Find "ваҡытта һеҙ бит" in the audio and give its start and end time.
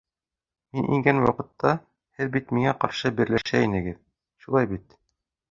1.25-2.49